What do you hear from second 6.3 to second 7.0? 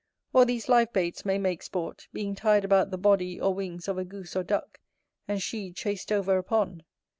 a pond.